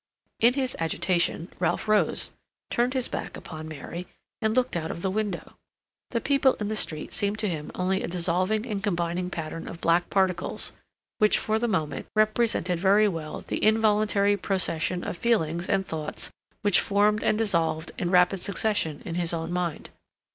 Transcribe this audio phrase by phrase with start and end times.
[0.39, 2.31] In his agitation Ralph rose,
[2.71, 4.07] turned his back upon Mary,
[4.41, 5.53] and looked out of the window.
[6.09, 9.79] The people in the street seemed to him only a dissolving and combining pattern of
[9.79, 10.71] black particles;
[11.19, 16.31] which, for the moment, represented very well the involuntary procession of feelings and thoughts
[16.63, 19.91] which formed and dissolved in rapid succession in his own mind.